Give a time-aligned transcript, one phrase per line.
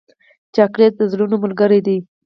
[0.55, 1.97] چاکلېټ د زړونو ملګری دی.